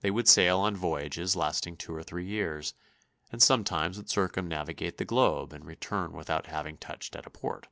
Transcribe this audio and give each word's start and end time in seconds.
They 0.00 0.10
would 0.10 0.26
sail 0.26 0.58
on 0.58 0.74
voyages 0.74 1.36
lasting 1.36 1.76
two 1.76 1.94
or 1.94 2.02
three 2.02 2.26
years, 2.26 2.74
and 3.30 3.40
sometimes 3.40 3.96
would 3.96 4.10
circumnavigate 4.10 4.96
the 4.98 5.04
globe 5.04 5.52
and 5.52 5.64
return 5.64 6.10
without 6.10 6.46
having 6.46 6.76
touched 6.76 7.14
at 7.14 7.24
a 7.24 7.30
port. 7.30 7.68